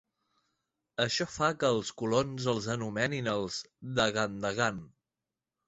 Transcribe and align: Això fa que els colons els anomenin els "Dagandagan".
Això 1.05 1.27
fa 1.33 1.49
que 1.63 1.69
els 1.75 1.91
colons 2.03 2.49
els 2.55 2.71
anomenin 2.77 3.31
els 3.37 3.61
"Dagandagan". 4.03 4.85